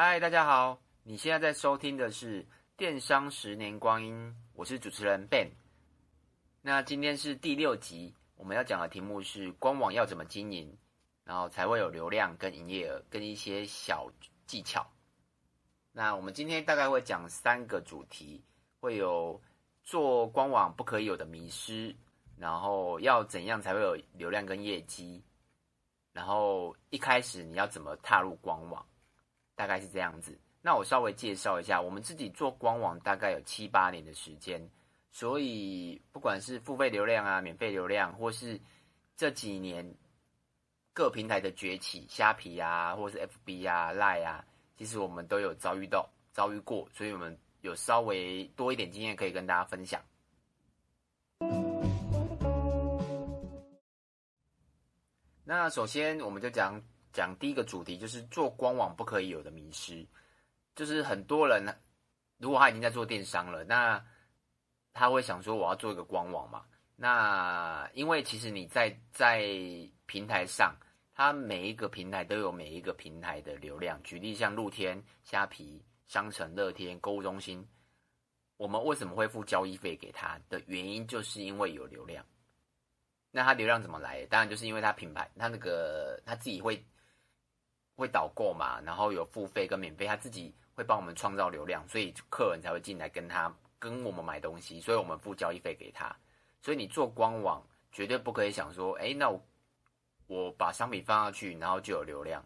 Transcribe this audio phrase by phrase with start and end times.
[0.00, 2.44] 嗨，大家好，你现在在收听的是
[2.76, 4.14] 《电商十年光阴》，
[4.54, 5.48] 我是主持人 Ben。
[6.62, 10.72] 那今天是第六集，我们要讲的题目是官网要怎么经营，
[11.24, 14.08] 然后才会有流量跟营业额，跟一些小
[14.46, 14.86] 技巧。
[15.90, 18.40] 那我们今天大概会讲三个主题，
[18.78, 19.42] 会有
[19.82, 21.92] 做官网不可以有的迷失，
[22.36, 25.20] 然后要怎样才会有流量跟业绩，
[26.12, 28.86] 然后一开始你要怎么踏入官网，
[29.58, 30.38] 大概是这样子。
[30.62, 34.64] 那我稍微介绍一下，我们自己做官网大概有七八年的时间，
[35.10, 38.60] 所以不管是付费流量啊、免费流量，或是
[39.16, 39.84] 这几年
[40.92, 44.44] 各平台的崛起，虾皮啊，或是 FB 啊、Line 啊。
[44.76, 50.00] 其实我们都有遭遇到、遭遇过，所以我们有稍微多一点经验可以跟大家分享。
[55.42, 56.80] 那首先我们就讲
[57.12, 60.06] 讲第一个主题，就是做官网不可以有的迷失。
[60.74, 61.64] 就是很多人
[62.38, 64.04] 如果他已经在做电商了，那
[64.92, 66.64] 他会想说我要做一个官网嘛？
[66.96, 69.46] 那因为其实你在在
[70.06, 70.74] 平台上。
[71.20, 74.00] 它每一个平台都有每一个平台的流量。
[74.04, 77.66] 举例像露天、虾皮、商城、乐天、购物中心，
[78.56, 82.24] 我们为什么会付交易费给他的原因，就是因为有流量。
[83.32, 84.24] 那他流量怎么来？
[84.26, 86.86] 当然就是因为他品牌，他那个他自己会
[87.98, 96.16] 会导购嘛，然后有付费跟免费，他自己会帮我们创造流量，所以客人才会进来跟他跟我们买东西，所以我们付交易费给他。
[96.62, 99.44] 所以你做官网绝对不可以想说，哎，那我。
[100.30, 102.44] 我把商品放上去，然后就有流量，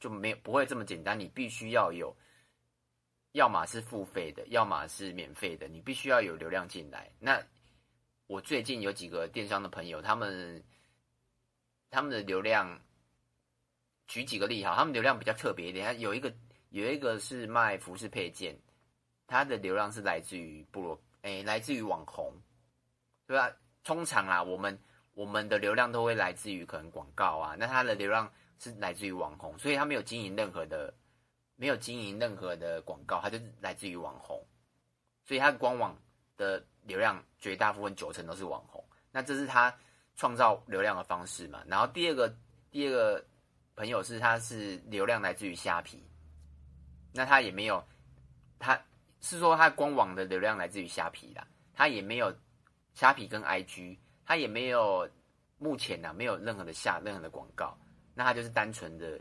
[0.00, 1.20] 就没有不会这么简单。
[1.20, 2.16] 你必须要有，
[3.32, 7.12] 要么是付费的，要么是免费的，你必须要有流量进来。
[7.20, 7.38] 那
[8.28, 10.64] 我最近有几个电商的朋友，他们
[11.90, 12.80] 他们的流量，
[14.08, 16.00] 举几个例哈，他们流量比较特别一点。
[16.00, 16.34] 有一个
[16.70, 18.58] 有一个是卖服饰配件，
[19.28, 22.32] 他的流量是来自于部落，诶，来自于网红，
[23.26, 23.48] 对吧？
[23.84, 24.76] 通常啊，我们。
[25.14, 30.94] 我们的流量都会来自于可能广告啊，那他的流量是来自于网红，所以他没有经营任何的，
[31.56, 34.40] 没有经营任何的广告，他就来自于网红，
[35.24, 36.00] 所以他官网
[36.36, 39.76] 的流量绝大部分九成都是网红，那这是他
[40.14, 41.64] 创造流量的方式嘛。
[41.66, 42.32] 然后第二个
[42.70, 43.26] 第二个
[43.78, 46.04] 朋友是他是流量来自于虾皮，
[47.14, 47.82] 那他也没有，
[48.58, 48.78] 他
[49.20, 52.36] 是说他官网的流量来自于虾皮啦，他也没有
[52.92, 53.96] 虾皮跟 IG。
[54.30, 55.08] 他也没有，
[55.56, 57.74] 目前呢、啊、没有任何的下任何的广告，
[58.12, 59.18] 那他就是单纯的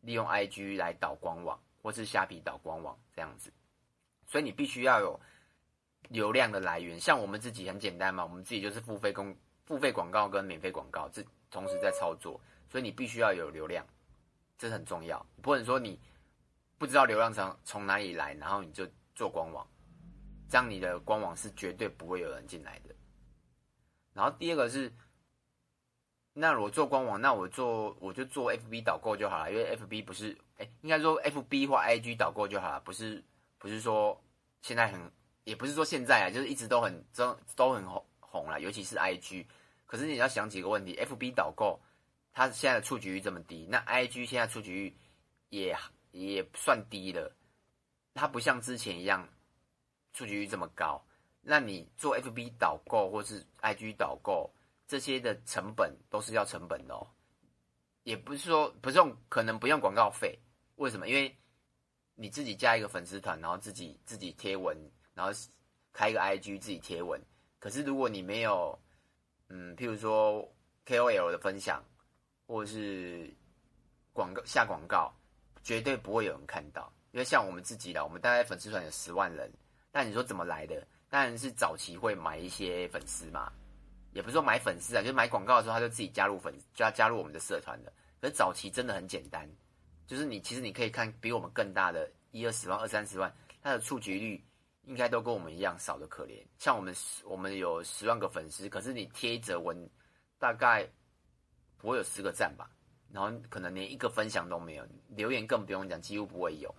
[0.00, 3.52] 利用 IG 来导官网，或是虾皮导官网这样子，
[4.26, 5.20] 所以你必须要有
[6.08, 6.98] 流量的来源。
[6.98, 9.36] 像我们自己很简单嘛，我们自己就是付费公
[9.66, 12.40] 付费广告跟免费广告这同时在操作，
[12.74, 13.86] 所以你必须要有流量，
[14.58, 15.24] 这很重要。
[15.40, 15.96] 不能说你
[16.76, 19.64] 不知道流量从从哪里来，然后你就做官网，
[20.48, 22.92] 这样你的官网是绝对不会有人进来的。
[24.12, 24.92] 然后第二个是，
[26.32, 33.22] 那我做官网，那我做我就做 FB 导购就好了，因为 FB 不是，哎，应该说 FB 或 IG 导购就好了，不是
[33.56, 34.20] 不是说
[34.62, 35.00] 现在很，
[35.44, 39.46] 也不是说现在啊，就是一直都很都都很红红了，尤其是 IG。
[39.86, 41.80] 可是你要想几个问题，FB 导购
[42.34, 44.96] 它现在的触及率这么低，那 IG 现在触及率
[45.48, 45.74] 也
[46.10, 47.34] 也算低了，
[48.12, 49.26] 它不像之前一样
[50.12, 51.02] 触及率这么高。
[51.40, 54.52] 那你做 FB 导购或是 IG 导购
[54.86, 57.06] 这些的成本都是要成本的哦，
[58.02, 60.38] 也不是说不用，可能不用广告费。
[60.76, 61.06] 为什么？
[61.06, 61.36] 因为
[62.14, 64.76] 你自己加一个粉丝团，然后自己自己贴文，
[65.14, 65.32] 然后
[65.92, 67.20] 开一个 IG 自己贴文。
[67.60, 68.78] 可是如果你没有，
[69.48, 70.50] 嗯，譬如说
[70.86, 71.84] KOL 的分享，
[72.46, 73.32] 或是
[74.12, 75.12] 广告下广告，
[75.62, 76.92] 绝对不会有人看到。
[77.12, 79.50] 因为像我们自己的，我们大概粉丝团有十万人，
[79.92, 80.86] 但你说怎么来的？
[81.08, 83.52] 当然是早期会买一些粉丝嘛，
[84.12, 87.92] 也不是说买粉丝啊，就是买广告的时候他就自己加入粉，就要加入我们的社团的。
[88.20, 89.48] 可是早期真的很简单，
[90.08, 93.32] 就是你其实你可以看比我们更大的一二十万、二三十万，
[93.62, 94.44] 它的触及率
[94.86, 96.44] 应该都跟我们一样少的可怜。
[96.58, 96.92] 像我们
[97.24, 99.88] 我们有十万个粉丝，可是你贴一则文，
[100.38, 100.84] 大概
[101.84, 102.70] 不会有十个赞吧，
[103.12, 106.74] 然后可能连一个分享都没有，留言更不用讲，几乎不会有。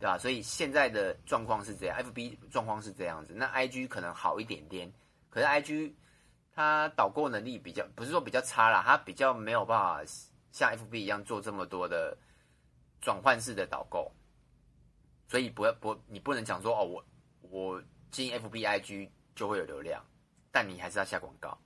[0.00, 0.16] 对吧？
[0.16, 4.88] 所以现在的状况是这样，FB 状况是这样子，那 IG 可能好一点点，
[5.28, 5.92] 可是 IG
[6.54, 10.00] 它导购能力比较，不是说比较差啦，它比较没有办法
[10.52, 12.16] 像 FB 一样做这么多的
[13.00, 14.10] 转换式的导购，
[15.26, 17.04] 所以不要不，你不能讲说哦，我
[17.40, 20.00] 我进 FB IG 就会有流量，
[20.52, 21.58] 但你还是要下广告。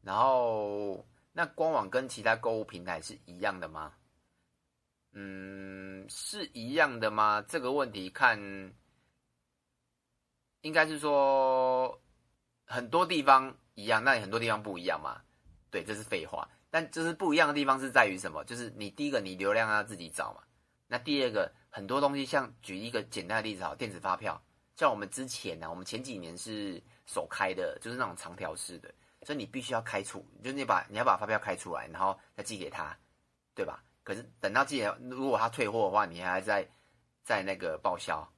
[0.00, 3.92] 然后那官网跟其他购物平台是一样的吗？
[5.12, 5.84] 嗯。
[6.06, 7.42] 是一样的吗？
[7.48, 8.38] 这个问题看，
[10.60, 11.98] 应该是说
[12.66, 15.22] 很多地方一样，那很多地方不一样嘛。
[15.70, 16.46] 对，这是废话。
[16.68, 18.44] 但就是不一样的地方是在于什么？
[18.44, 20.42] 就是你第一个，你流量要自己找嘛。
[20.86, 24.38] 那第二个，很多东西像举一个简单的例子，好，电子发票，
[24.76, 28.92] 像我们之前呢、我们前几年是手开的，就是那种长条式的，
[29.24, 32.96] 所以你必须要开出，就是你把你要把发票开出来，然后再寄给他，
[33.54, 33.82] 对吧？
[34.02, 36.68] 可是等到寄，如果他退货的话，你还在
[37.22, 38.30] 在那个报销，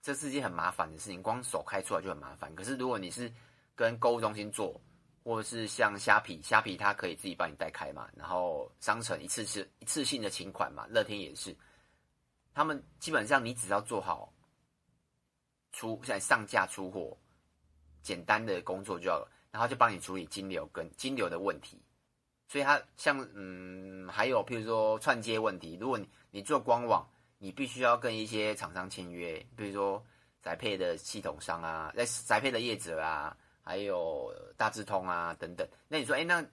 [0.00, 1.22] 这是件很麻烦的事情。
[1.22, 2.54] 光手开出来就很麻烦。
[2.54, 3.30] 可是如果你是
[3.74, 4.80] 跟购物中心做，
[5.22, 11.54] 或者是像虾皮，虾皮它可以自己帮你代开嘛，然后商城一次是一次性的请款嘛，乐天也是，
[12.54, 14.32] 他们基本上你只要做好
[15.72, 17.14] 出现在上架出货
[18.02, 21.80] 简单的工作就好了，然后就帮你处理金流跟金流的问题。
[22.48, 27.08] 所以它像嗯，还有譬如说串接问题，如果你你做官网，
[27.38, 30.04] 你必须要跟一些厂商签约，比如说
[30.42, 35.68] 宅配的系统商啊，在宅配的业者啊，还有大智通啊等等。
[35.86, 36.44] 那你说，哎，那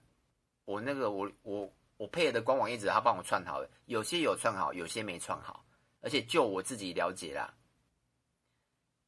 [0.65, 5.65] 我那个我我我配的官网业者，他帮我串好了，有些有串好，有些没串好，
[6.01, 7.51] 而且就我自己了解啦，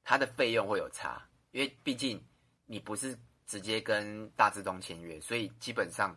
[0.04, 2.20] 它的费用会有差，因为毕竟
[2.66, 3.16] 你不是
[3.50, 6.16] 直接跟大智东签约，所以基本上。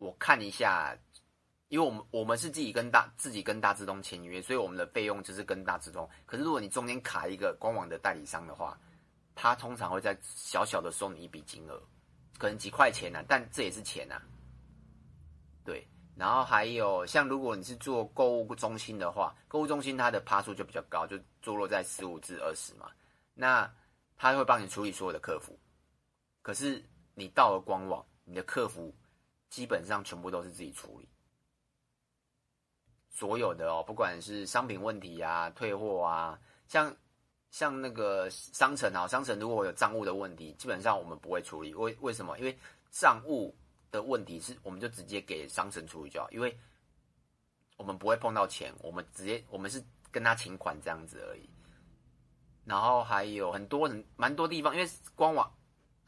[0.00, 0.96] 我看一下，
[1.66, 6.08] 因为我们我们是自己跟大自己跟大智东签约，所以我们的费用就是跟大智东。
[6.24, 8.78] 可是如果你中间卡一个官网的代理商的话，
[9.34, 11.82] 他通常会在小小的收你一笔金额，
[12.38, 14.22] 可能几块钱啊，但这也是钱啊。
[15.64, 22.88] 对，然后还有像如果你是做购物中心的话，购物中心它的趴数就比较高，就坐落在十五至二十嘛。
[23.34, 23.68] 那
[24.16, 25.58] 他会帮你处理所有的客服，
[26.48, 28.90] 可是你到了官网，你的客服。
[29.50, 31.08] 基本上全部都是自己处理，
[33.08, 36.94] 所有的哦，不管是商品问题啊、退货啊，像
[37.50, 41.74] 像那个商城啊，商城如果有账务的问题，基本上我们不会处理。
[41.74, 42.38] 为为什么？
[42.38, 42.58] 因为
[42.90, 43.56] 账务
[43.90, 46.54] 的问题是，我们就直接给商城处理就好，因为
[47.78, 51.48] 我们不会碰到钱，我们直接我们是跟他请款这样子而已。
[52.66, 55.50] 然后还有很多人蛮多地方，因为官网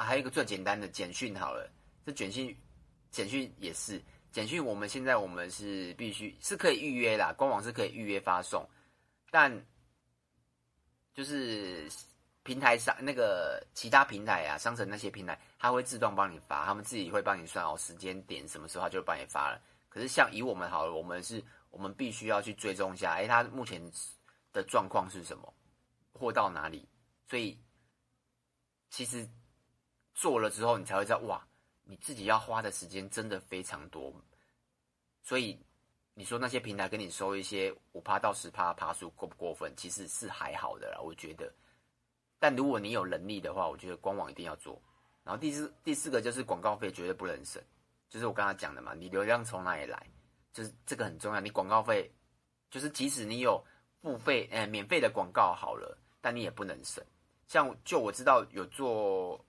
[0.04, 1.70] 还有一个最简单的简讯好了，
[2.04, 2.56] 这简讯。
[3.12, 4.00] 简讯也是，
[4.30, 8.64] 简讯我们现在我们是必须是可以预约啦，官网是可以预约发送，
[9.32, 9.52] 但
[11.12, 11.90] 就是
[12.44, 19.60] 平台上那个其他平台啊，商城那些平台，它会自动帮你发，他们自己会帮你算好时间点，什么时候他就帮你发了。
[19.88, 23.82] 可是像以我们好了，我们是我们必须要去追踪一下，哎，他目前
[24.52, 25.52] 的状况是什么，
[26.12, 26.88] 货到哪里？
[27.28, 27.58] 所以
[28.88, 29.28] 其实
[30.14, 31.46] 做了之后，你才会知道哇。
[31.82, 34.14] 你自己要花的时间真的非常多，
[35.24, 35.58] 所以
[36.14, 39.74] 你说那些平台跟你收一些五趴到十趴趴数过不过分？
[39.76, 41.52] 其实是还好的啦，我觉得。
[42.38, 44.80] 但如果你有能力的话，我觉得官网一定要做。
[45.24, 47.60] 然后第四第四个就是广告费绝对不能省，
[48.08, 50.06] 就是我刚才讲的嘛，你流量从哪里来？
[50.52, 51.40] 就是这个很重要。
[51.40, 52.08] 你广告费
[52.70, 53.60] 就是即使你有
[54.00, 57.04] 付费呃免费的广告好了，但你也不能省。
[57.48, 59.44] 像就我知道有做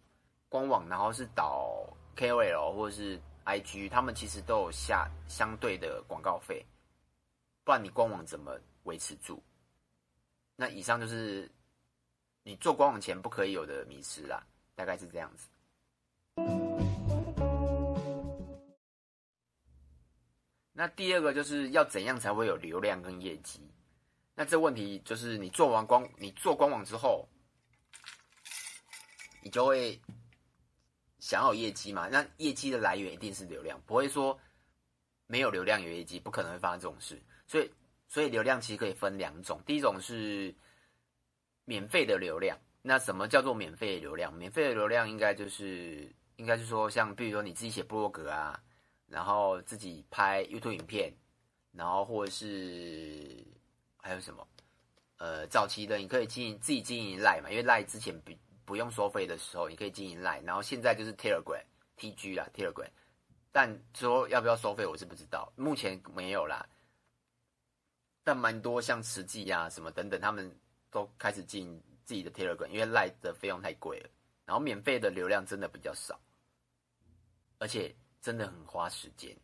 [0.51, 1.87] 官网，然后是导。
[2.13, 6.63] KOL 或者是 IG，他们其实都有下相对的广告费，
[7.63, 9.41] 不然你官网怎么维持住？
[10.57, 11.49] 那以上就是
[12.43, 15.47] 你做官网前不可以有的迷失啦，大概是这样子。
[20.73, 23.61] 那第二个就是要怎样才会有流量跟业绩？
[24.35, 27.25] 那这问题就是你做完官，你做官网之后，
[29.41, 29.99] 你就会。
[31.21, 32.09] 想要有业绩嘛？
[32.09, 34.37] 那业绩的来源一定是流量，不会说
[35.27, 37.21] 没有流量有业绩，不可能会发生这种事。
[37.47, 37.71] 所以，
[38.07, 40.53] 所以流量其实可以分两种，第一种是
[41.63, 42.57] 免费的流量。
[42.81, 44.33] 那什么叫做免费的流量？
[44.33, 48.59] 免费的流量应该就是，应该是说，像比如说你自己写部落格啊，
[49.05, 51.13] 然后自己拍 YouTube 影片，
[51.71, 53.45] 然后或者是
[53.97, 54.47] 还有什么？
[55.17, 58.35] 呃，早期的你可以经营自己经营赖嘛，因为赖之前比。
[58.65, 61.63] 不用收费的时候，你可以经营 Line，然后现在就是 Telegram、
[61.97, 62.89] TG 啦，Telegram。
[63.51, 66.67] 但说要不要收费，我是不知道，目前没有啦。
[68.23, 70.55] 但蛮多像慈济啊什么等等，他们
[70.89, 74.09] 都开始进自己的 Telegram，因为 Line 的费用太贵了，
[74.45, 76.19] 然后免费的流量真的比较少，
[77.59, 79.35] 而且真的很花时间。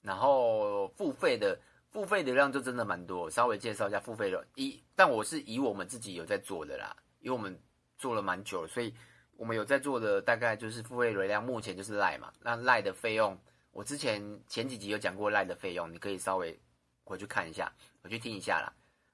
[0.00, 1.60] 然后付费的。
[1.90, 4.46] 付费流量就真的蛮多，稍微介绍一下付费的。
[4.54, 7.58] 一，但我是以我们自己有在做的啦，因为我们
[7.96, 8.94] 做了蛮久了，所以
[9.36, 12.32] 我们有在做的大概就是付费流量，目前就是赖嘛。
[12.40, 13.38] 那赖的费用，
[13.70, 16.58] 我之前前几集有讲过赖的费用，你可以稍微
[17.04, 18.72] 回去看一下，回去听一下啦。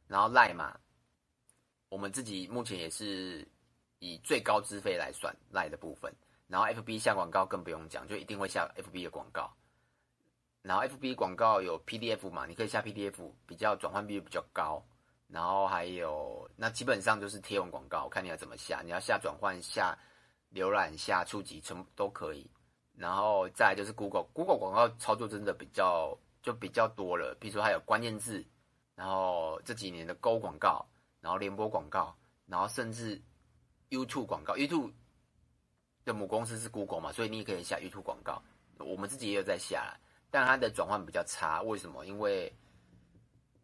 [0.09, 0.79] 然后赖嘛，
[1.89, 3.47] 我们自己目前也是
[4.01, 6.13] 以最高资费来算赖的部分。
[6.47, 9.51] 然后 FB 下广告更不用讲，就一定会下 FB 的广告。
[10.65, 14.83] 然后 FB 广告有 PDF 嘛，你可以下 PDF，比较转换率比较高。
[15.29, 19.95] 然后还有那基本上就是贴文广告，看你要怎么下，你要下转换、下
[20.55, 22.51] 浏览、下触及，全部都可以。
[22.97, 28.43] 然后再就是 Google，Google 广告操作真的比较就比较多了，比如说还有关键字，
[28.95, 30.87] 然后这几年的勾广告，
[31.21, 32.17] 然后联播广告，
[32.47, 33.21] 然后甚至
[33.91, 34.93] YouTube 广告，YouTube
[36.05, 38.41] 的母公司是 Google 嘛，所以你也可以下 YouTube 广告。
[38.79, 39.99] 我们自己也有在下，
[40.35, 42.05] 但它的转换比较差，为什么？
[42.05, 42.53] 因为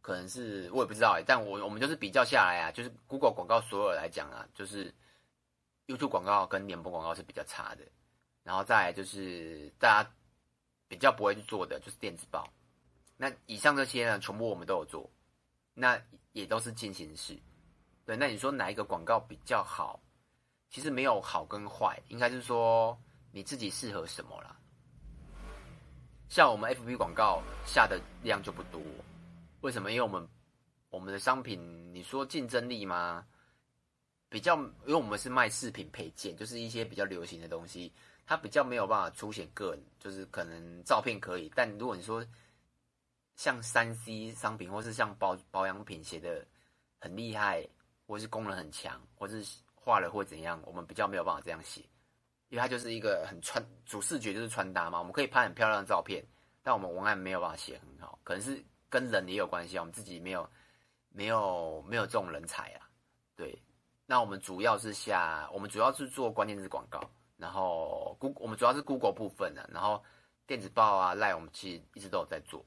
[0.01, 4.95] 可能是我也不知道哎，但我我们就是比较下来啊，就是 Google 广告所有来讲啊，就是
[5.89, 7.83] YouTube 广告跟联播广告是比较差的。
[8.45, 10.09] 然后再来就是大家
[10.87, 12.49] 比较不会去做的，就是电子报。
[13.17, 15.11] 那以上这些呢，全部我们都有做，
[15.75, 16.01] 那
[16.31, 17.37] 也都是进行式。
[18.05, 20.01] 对，那你说哪一个广告比较好？
[20.69, 22.97] 其实没有好跟坏，应该是说
[23.33, 24.57] 你自己适合什么啦。
[26.31, 28.81] 像我们 FB 广告下的量就不多，
[29.63, 29.91] 为什么？
[29.91, 30.27] 因为我们
[30.89, 33.27] 我们的商品，你说竞争力吗？
[34.29, 37.93] 比较，因为我们是卖饰品配件，就是一些比较流行的东西。
[38.25, 42.25] 它比较没有办法凸显个人，就是可能照片可以，但如果你说
[43.35, 46.47] 像三 C 商品，或是像保保养品写的
[47.01, 47.69] 很厉害，
[48.07, 49.45] 或是功能很强，或是
[49.75, 51.83] 画了会怎样，我们比较没有办法这样写，
[52.51, 56.25] 因为它就是一个很穿主视觉就是穿搭嘛，我们可以拍很漂亮的照片，
[56.63, 60.49] 但我们文案没有办法写很好，可能是跟人也有关系啊，我们自己没有
[61.09, 62.87] 没有没有这种人才啊，
[63.35, 63.61] 对，
[64.05, 67.01] 那我们主要是下，我们主要是做关键字广告。
[67.37, 70.05] 然后，Google 我们主要是 Google 部分的，然后
[70.47, 72.63] 电子报啊、Line 我们其实一直都有在做，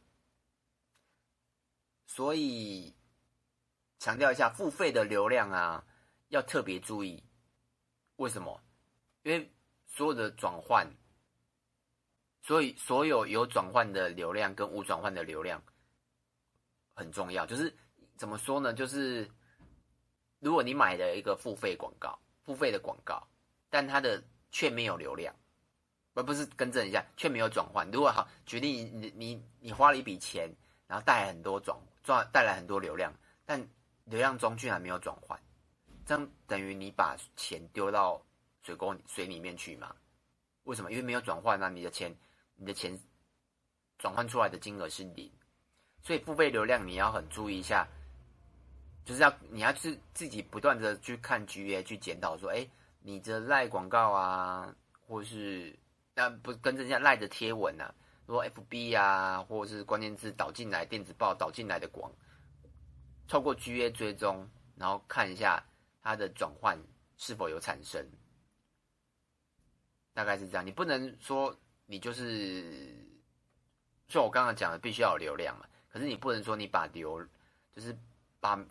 [2.07, 2.91] 所以
[3.99, 5.85] 强调一下，付费的流量啊
[6.29, 7.23] 要特别注意。
[8.15, 8.59] 为什么？
[9.21, 9.53] 因为
[9.95, 10.91] 所有的转换，
[12.41, 15.61] 所以所有有转换的流量跟无转换的流量
[16.95, 17.45] 很重要。
[17.45, 17.71] 就是
[18.17, 18.73] 怎么说呢？
[18.73, 19.29] 就是
[20.39, 23.25] 如果你买了一个付费广告，付费的广告，
[23.69, 24.21] 但它的
[24.51, 25.33] 却没有流量，
[26.15, 27.87] 而不是更正一下，却没有转换。
[27.91, 30.51] 如果好，决定你你你花了一笔钱，
[30.87, 33.13] 然后带来很多转转带来很多流量，
[33.45, 33.59] 但
[34.05, 35.39] 流量中居然没有转换，
[36.03, 38.19] 这样等于你把钱丢到
[38.63, 39.95] 水沟水里面去嘛？
[40.63, 40.91] 为什么？
[40.91, 42.15] 因为没有转换，那你的钱
[42.55, 42.97] 你的钱
[43.97, 45.31] 转换出来的金额是零，
[46.01, 47.87] 所以付费流量你要很注意一下，
[49.05, 52.67] 就是要你要是自己不断的去看 GA 去检讨说，哎。
[53.05, 54.73] 你的赖广告啊，
[55.05, 55.77] 或是
[56.15, 57.93] 那不跟人家赖的贴文啊，
[58.25, 62.09] 如果 FB 啊，或者是关键字导进来电子报导进来的广，
[63.27, 65.61] 透过 GA 追踪，然后看一下
[66.01, 66.81] 它的转换
[67.17, 68.01] 是否有产生，
[70.13, 70.65] 大概是这样。
[70.65, 71.55] 你不能说
[71.85, 72.95] 你就是
[74.07, 77.25] 就我刚刚讲的，必须要有流量嘛，可是你不能说你把流
[77.73, 77.97] 就是
[78.39, 78.63] 把。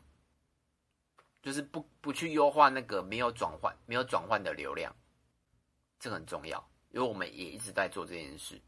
[1.42, 4.94] 就是不不去优化那个没有转换没有转换的流量，
[5.99, 8.62] 这很重要，因为我们也一直在做这件事。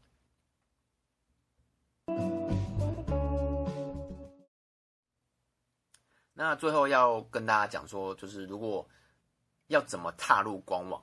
[6.33, 8.85] 那最后要跟大家讲说，就是如果
[9.67, 11.01] 要怎么踏入官网，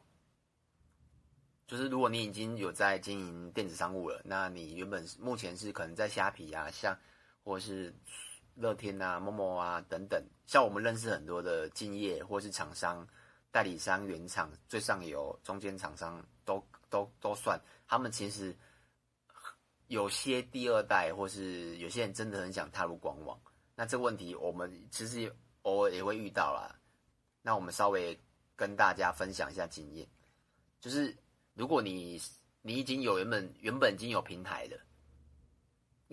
[1.72, 6.94] 就是如果你已经有在经营电子商务了，那你原本目前是可能在虾皮啊，像
[7.42, 7.90] 或是。
[8.54, 13.08] 乐天啊、陌陌啊等等，像我们认识很多的敬业或是厂商、
[13.50, 17.58] 代理商、原厂、最上游、中间厂商都都都算。
[17.88, 18.54] 他们其实
[19.86, 23.40] 有些第二代，或是有些人真的很想踏入官网。
[23.74, 26.78] 那这个问题，我们其实偶尔也会遇到啦。
[27.40, 28.20] 那我们稍微
[28.54, 30.06] 跟大家分享一下经验，
[30.78, 31.16] 就是
[31.54, 32.20] 如果你
[32.60, 34.78] 你已经有原本原本已经有平台的。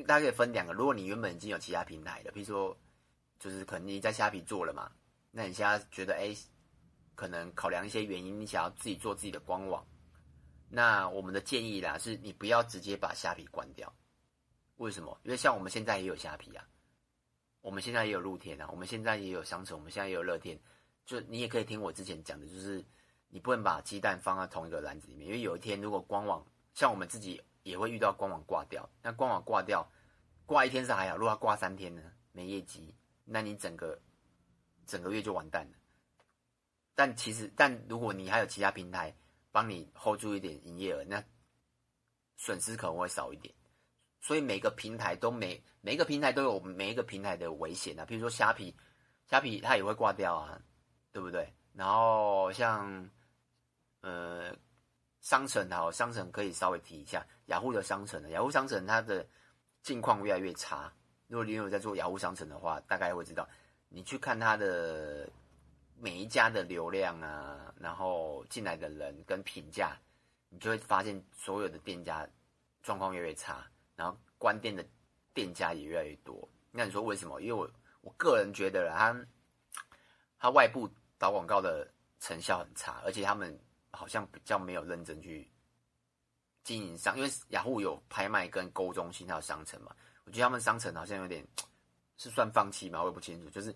[0.07, 2.77] 大家可以分两个，如果你原本已经有其他平台的，比如说，
[3.37, 4.89] 就是可能你在虾皮做了嘛，
[5.29, 6.33] 那你现在觉得哎，
[7.15, 9.85] 可能考量一些原因，你想要自己做自己的官网，
[10.69, 13.93] 那我们的建议啦，是你不要直接把虾皮关掉。
[14.77, 15.19] 为什么？
[15.23, 16.65] 因为像我们现在也有虾皮啊，
[17.59, 20.57] 我们现在也有露天啊，我们现在也有商城，我们现在也有乐天，
[21.05, 22.81] 就你也可以听我之前讲的，就是
[23.29, 27.41] 你不能把鸡蛋放在同一个篮子里面，因为有一天如果官网像我们自己。
[27.63, 29.87] 也会遇到官网挂掉，那官网挂掉，
[30.45, 32.95] 挂一天是还好，如果要挂三天呢，没业绩，
[33.25, 33.99] 那你整个
[34.87, 35.77] 整个月就完蛋了。
[36.95, 39.13] 但其实，但如果你还有其他平台
[39.51, 41.23] 帮你 hold 住一点营业额，那
[42.37, 43.53] 损失可能会少一点。
[44.21, 48.05] 所以每个平台都每每个平台都有每一个平台的危险啊。
[48.05, 48.75] 比如说虾皮，
[49.27, 50.59] 虾皮它也会挂掉啊，
[51.11, 51.53] 对不对？
[51.73, 53.07] 然后像
[54.01, 54.55] 呃
[55.21, 59.25] 商城好，商城可以稍微提一下雅虎的商城呢，雅虎商城它的
[59.81, 60.91] 境况越来越差。
[61.27, 63.47] 如果你有在做雅虎商城的话，大概会知道，
[63.87, 65.29] 你去看它的
[65.99, 69.97] 每一家的流量啊，然后进来的人跟评价。
[70.51, 72.27] 你就会发现所有的店家
[72.81, 73.63] 状况越来越差，
[73.95, 74.83] 然后关店的
[75.31, 76.49] 店家也越来越多。
[76.71, 77.39] 那你说为什么？
[77.39, 77.69] 因为我
[78.01, 79.15] 我个人觉得，他
[80.39, 80.89] 他外部
[81.19, 81.87] 打广告的
[82.19, 83.55] 成效很差，而且他们
[83.91, 85.49] 好像比较没有认真去
[86.63, 87.17] 经营商。
[87.17, 91.45] 因为雅虎有拍卖跟购物中心还有商城嘛，我觉得他们商城好像有点
[92.17, 93.75] 是算放弃嘛，我也不清楚，就是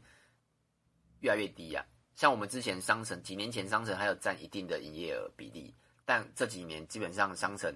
[1.22, 1.90] 越来越低呀、啊。
[2.16, 5.74] 像我们之前商城几年前商城还有占一定的营业额比例。
[6.06, 7.74] 但这几年基本上商城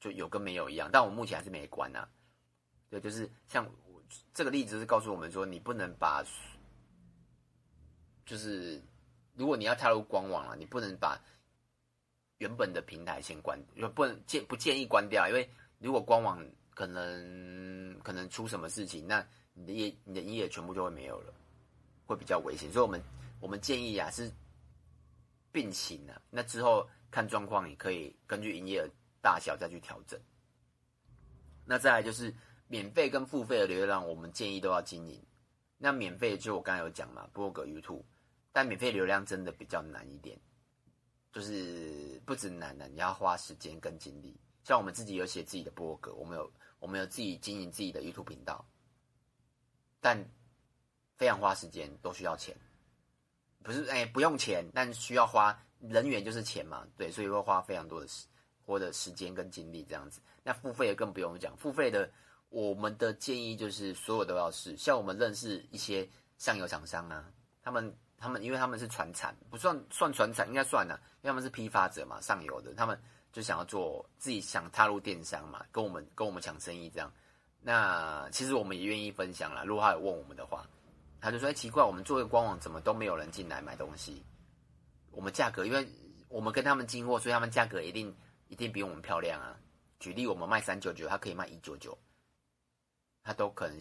[0.00, 2.08] 就有跟没有一样，但我目前还是没关呐、啊。
[2.90, 4.02] 对，就是像我
[4.34, 6.24] 这个例子是告诉我们说，你不能把，
[8.24, 8.82] 就是
[9.34, 11.16] 如果你要踏入官网了，你不能把
[12.38, 21.34] 原本的平台先关，就不能建不建议关掉，因为如果官网可能可能出什么事情，那你的业你的营业全部就会没有了，
[22.06, 22.70] 会比较危险。
[22.72, 23.02] 所以我们
[23.40, 24.30] 我们建议啊是
[25.52, 26.88] 并行的、那之后。
[27.08, 28.88] 看状况，你可以根据营业额
[29.22, 30.20] 大小再去调整。
[31.64, 32.34] 那再来就是
[32.66, 35.24] 免费跟付费的流量，我们建议都要经营。
[35.78, 38.02] 那免费就我刚才有讲嘛，部落格、YouTube，
[38.52, 40.36] 但免费流量真的比较难一点，
[41.32, 44.38] 就是不止难的，你要花时间跟精力。
[44.64, 48.64] 像我们自己有写自己的博客，我们有我们有自己经营自己的 YouTube 频道，
[50.00, 50.22] 但
[51.16, 52.56] 非常花时间，都需要钱。
[53.62, 55.58] 不是哎、不用钱，但需要花。
[55.78, 58.26] 人员就是钱嘛，对，所以会花非常多的时
[58.64, 60.22] 或者时间跟精力这样子。
[60.42, 62.10] 那付费的更不用讲，付费的
[62.48, 64.74] 我们的建议就是所有都要试。
[64.78, 67.30] 像我们认识一些上游厂商啊，
[67.62, 72.98] 他们他们因为他们是传产，不算算传产，应该算了，因为他们是批发者嘛，上游的，他们
[73.32, 77.12] 就想要做自己想踏入电商嘛，跟我们跟我们抢生意这样。
[77.60, 80.66] 那其实我们也愿意分享啦，如果他有问我们的话，
[81.20, 84.24] 他就说：“哎，奇怪，我们做一个官网怎么都没有人进来买东西？”
[85.10, 85.88] 我们价格，因为
[86.28, 88.14] 我们跟他们进货，所以他们价格一定
[88.48, 89.56] 一定比我们漂亮啊。
[89.98, 91.96] 举例，我们卖三九九，他可以卖一九九，
[93.24, 93.78] 他都可能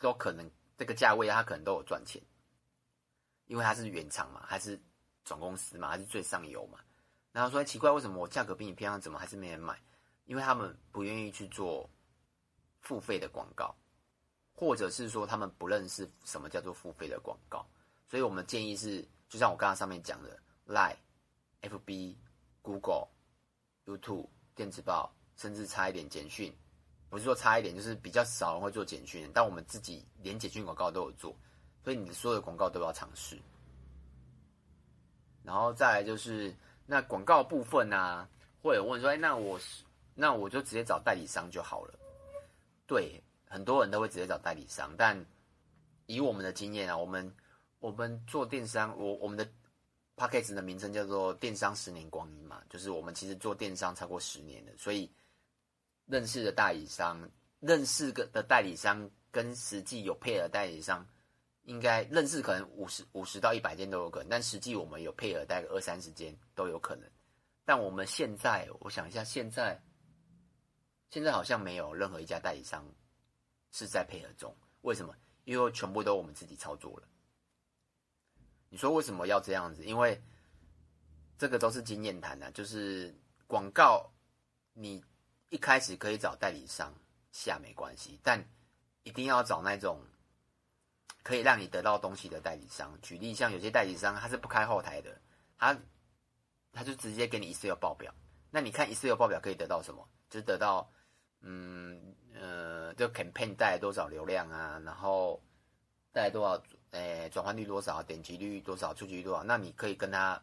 [0.00, 2.20] 都可能这个价位，他可能都有赚钱，
[3.46, 4.80] 因为它是原厂嘛，还是
[5.24, 6.78] 总公司嘛，还是最上游嘛。
[7.32, 9.78] 然后说奇怪，为什么我价格比你便宜，怎么还是没人买？
[10.26, 11.88] 因为他们不愿意去做
[12.80, 13.74] 付费的广告，
[14.54, 17.66] 或者是说他们不认识什么叫做付费的广告，
[18.08, 19.06] 所以我们建议是。
[19.26, 20.94] 就像我刚刚上面讲的，Line、
[21.62, 22.14] FB、
[22.62, 23.08] Google、
[23.84, 26.56] YouTube、电子报，甚至差一点简讯，
[27.08, 31.36] 不是说差一点，就是比较少人会做简讯，但我们自己连简讯广告都有做，
[31.84, 33.38] 所以你所有的广告都要尝试。
[35.44, 36.52] 然后再来就是
[36.86, 38.28] 那广告部分啊，
[38.62, 39.60] 会有问说，哎，那我
[40.14, 41.94] 那我就直接找代理商就好了。
[42.86, 45.24] 对，很多人都会直接找代理商，但
[46.06, 47.32] 以我们的经验啊，我们。
[47.80, 49.46] 我们做电商，我我们的
[50.16, 55.12] Podcast 的名称叫做“电商十年光阴”嘛，就是我们其实做电商超过十年了，所以
[56.06, 57.28] 认识的代理商、
[57.60, 61.06] 认识个的代理商跟实际有配合代理商，
[61.64, 67.10] 应该认识可能五十五十到一百间都有可能，但实际我们有配合大概二三十间都有可能。
[67.64, 69.82] 但我们现在，我想一下，现在
[71.10, 72.84] 现在好像没有任何一家代理商
[73.72, 75.14] 是在配合中，为什么？
[75.44, 77.08] 因为全部都我们自己操作了。
[78.68, 79.84] 你说为什么要这样子？
[79.84, 80.22] 因为
[81.38, 83.14] 这个都是经验谈的，就是
[83.46, 84.10] 广告，
[84.72, 85.02] 你
[85.48, 86.92] 一开始可以找代理商
[87.32, 88.42] 下没关系，但
[89.02, 90.00] 一定要找那种
[91.24, 92.96] 可以让你得到东西的代理商。
[93.02, 95.20] 举例，像有些代理商他是不开后台的，
[95.58, 95.76] 他
[96.72, 98.14] 他就直接给你 Excel 报表。
[98.52, 100.08] 那你看 Excel 报表可以得到什么？
[100.30, 100.88] 就得到
[101.40, 105.42] 嗯呃，这 campaign 带来多少流量啊，然后
[106.12, 106.62] 带来多少。
[106.90, 108.00] 诶，转换率多少？
[108.04, 108.94] 点击率多少？
[108.94, 109.42] 触及率多少？
[109.42, 110.40] 那你可以跟他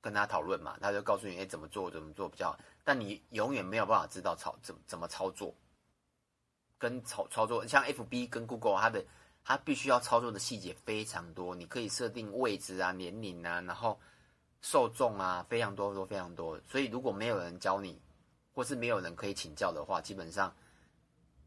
[0.00, 2.58] 跟他讨论嘛，他就告诉你，诶，怎么做怎么做比较好。
[2.84, 5.52] 但你永远没有办法知道操怎怎么操作，
[6.78, 9.04] 跟操操作，像 FB 跟 Google，它的
[9.44, 11.54] 它必须要操作的细节非常多。
[11.54, 13.98] 你可以设定位置啊、年龄啊，然后
[14.60, 16.60] 受众啊，非常多多非常多。
[16.68, 18.00] 所以如果没有人教你，
[18.52, 20.54] 或是没有人可以请教的话，基本上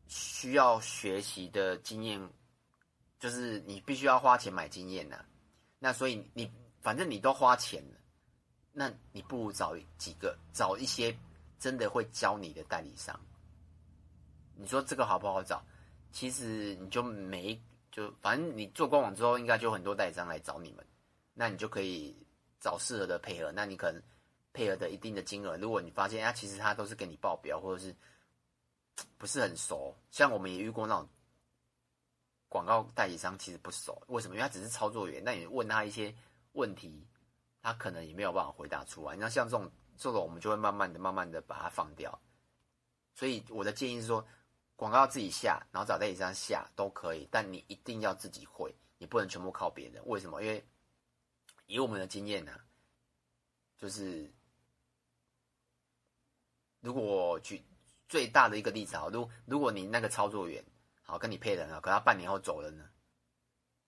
[0.08, 2.29] 需要学习的经验。
[3.17, 5.25] 就是你必须要花钱买经验呐，
[5.79, 7.97] 那所以你反正你都花钱了，
[8.71, 11.17] 那你不如找几个找一些
[11.58, 13.17] 真的会教你的代理商，
[14.53, 15.63] 你说这个好不好找？
[16.12, 17.60] 其实你就没
[17.95, 20.86] 就反正你做官网之后，应该就很多代理商来找你们，
[21.34, 22.13] 那你就可以
[22.60, 23.53] 找适合的配合。
[23.53, 24.03] 那你可能
[24.51, 27.95] 配合的一定的金额，如果你发现啊，其实他都是给你报表，或者是
[29.17, 31.08] 不是很熟，像我们也遇过那种
[32.49, 34.03] 广告代理商，其实不熟。
[34.08, 34.36] 为什么？
[34.36, 36.13] 因为他只是操作员，那你问他一些
[36.51, 37.08] 问题，
[37.62, 39.15] 他可能也没有办法回答出来。
[39.15, 42.19] 那像这种这种，我们就会慢慢的、慢慢的把它放掉。
[43.13, 44.27] 所以我的建议是说。
[44.78, 50.06] 广告自己下，然后找代理商下都可以，但你一定要自己会，你不能全部靠别人。
[50.06, 50.42] 为什么？
[50.44, 50.62] 因为
[51.66, 52.60] 以我们的经验呢、
[53.78, 54.30] 就是
[56.82, 57.64] 如果举
[58.10, 60.62] 最大的一个例子啊，如如果你那个操作员
[61.04, 62.84] 好跟你配人啊，可他半年后走了呢，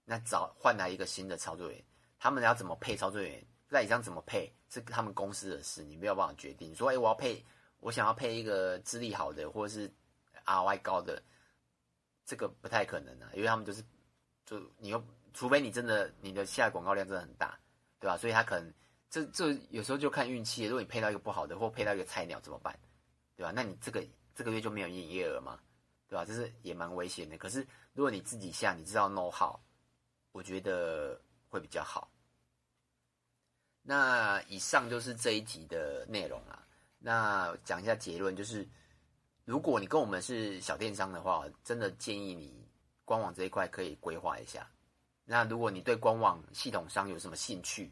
[0.06, 1.84] 那找换来一个新的操作员，
[2.18, 6.74] 他们要怎么配操作员，代理商怎么配是他们公司的事，你没有办法决定。
[6.74, 7.46] 说哎，我要配，
[7.82, 9.94] 我想要配一个资历好的，或者是。
[10.48, 11.22] R Y 高的
[12.26, 13.84] 这个不太可能啊，因为他们就是，
[14.46, 17.60] 就你又除非你真的你的下广告量真的很大，
[18.00, 18.18] 对吧？
[18.18, 18.74] 所以他可能
[19.10, 20.64] 这这有时候就看运气。
[20.66, 22.78] 如果你配到一个不好的，或配到一个菜鸟怎么办？
[23.36, 23.52] 对吧？
[23.54, 25.60] 那你这个这个月就没有营业额嘛，
[26.08, 26.24] 对吧？
[26.24, 27.38] 这是也蛮危险的。
[27.38, 29.60] 可是如果你自己下，你知道 know how，
[30.32, 32.10] 我觉得会比较好。
[33.82, 36.66] 那以上就是这一集的内容啦。
[37.00, 38.68] 那讲一下结论，就是。
[39.48, 42.68] 如果你跟我们是小电商的话，真的建议你
[43.06, 44.70] 官网这一块可以规划一下。
[45.24, 47.90] 那如果你对官网系统商有什么兴趣，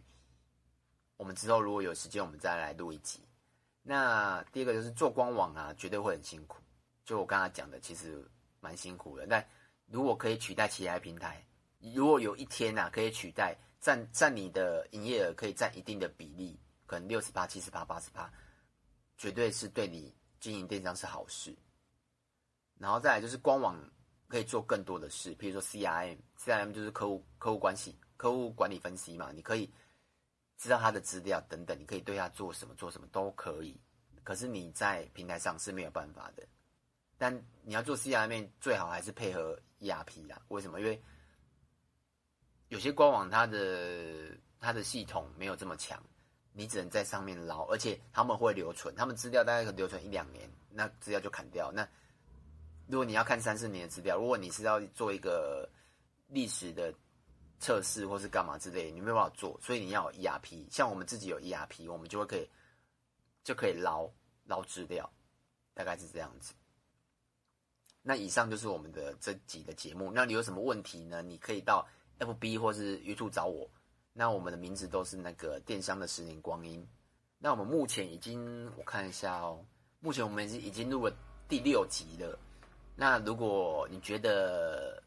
[1.15, 3.22] 我们之后如果有时间，我们再来录一集。
[3.82, 6.62] 那第二个就是做官网啊，绝对会很辛苦。
[7.06, 8.22] 就我刚才讲的，其实
[8.60, 9.26] 蛮辛苦的。
[9.26, 9.48] 但
[9.86, 11.41] 如果可以取代其他平台，
[11.80, 18.30] 如果有一天啊可以取代，占占你的营业额可以占一定的比例，可能六十八、七十八、八十八，
[19.18, 20.13] 绝对是对你。
[20.46, 21.56] 经营电商是好事，
[22.78, 23.76] 然后再来就是官网
[24.28, 29.68] 可以做更多的事，比如说 CRM，CRM 就是客户客户关系、客户管理分析嘛，你可以
[30.56, 33.76] 知道他的资料等等，你可以对他做什么做什么都可以。
[34.24, 36.48] 可是你在平台上是没有办法的，
[37.18, 40.40] 但你要做 CRM 最好还是配合 ERP 啦。
[40.50, 40.80] 为什么？
[40.80, 41.02] 因为
[42.68, 46.00] 有些官网它的它的系统没有这么强。
[46.58, 51.70] 你只能在上面捞，而且他们会留存，他们资料大概可留存一两年，那资料就砍掉。
[51.70, 51.86] 那
[52.88, 55.70] 如果你要看三四年的资料，如果你是要做一个
[56.30, 56.94] 历史的
[57.60, 60.65] 测试或是干嘛之类，你没有办法做，所以你要有 ERP。
[60.72, 62.50] 像我们自己有 ERP，我们就会可以
[63.44, 64.10] 就可以捞
[64.46, 65.12] 捞资料，
[65.74, 66.54] 大概是这样子。
[68.02, 70.10] 那以上就是我们的这集的节目。
[70.10, 71.22] 那你有什么问题呢？
[71.22, 71.86] 你可以到
[72.20, 73.70] FB 或是 YouTube 找我。
[74.17, 76.88] 那我们的名字都是那个电商的十年光阴。
[77.38, 79.60] 那我们目前已经，我看一下哦，
[79.99, 81.13] 目前我们已经已经录了
[81.49, 82.39] 第六集了。
[82.95, 85.04] 那如果你觉得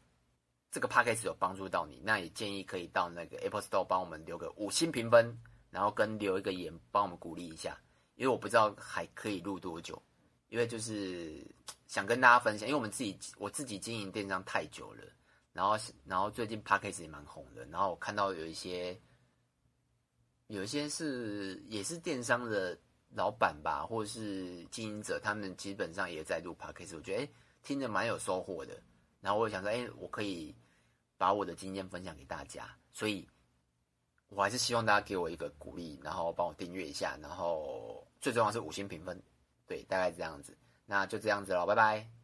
[0.69, 5.35] 这个 podcast 有帮助到你，那也建议可以到那个 Apple Store 帮我们留个五星评分，
[5.71, 7.75] 然后跟留一个言，帮我们鼓励一下。
[8.13, 9.99] 因为我不知道还可以录多久，
[10.49, 11.43] 因为就是
[11.87, 15.03] 想跟大家分享，因为我们自己我自己经营电商太久了。
[15.53, 17.65] 然后，然后最近 Podcast 也蛮红的。
[17.65, 18.99] 然后我看到有一些，
[20.47, 22.77] 有一些是也是电商的
[23.15, 26.95] 老板吧，或者是经营者，他们基本上也在录 Podcast。
[26.95, 27.29] 我觉得诶
[27.63, 28.81] 听着蛮有收获的。
[29.21, 30.55] 然后我想说，哎，我可以
[31.17, 32.69] 把我的经验分享给大家。
[32.93, 33.27] 所以，
[34.29, 39.21] 我还是希望大家给我一个鼓励，然后帮我订阅一下，然后最重要是五星评分。
[39.65, 40.57] 对，大概这样子。
[40.85, 42.18] 那就这样子了，拜拜。